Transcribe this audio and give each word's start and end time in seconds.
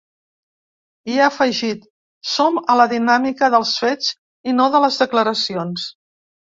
I 1.15 1.19
ha 1.19 1.27
afegit: 1.31 1.83
Som 2.31 2.59
a 2.63 2.79
la 2.81 2.89
dinàmica 2.97 3.53
dels 3.59 3.77
fets 3.85 4.13
i 4.55 4.59
no 4.61 4.71
de 4.79 4.85
les 4.89 5.03
declaracions. 5.07 5.91